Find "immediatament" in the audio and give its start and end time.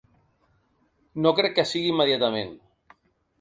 1.93-2.55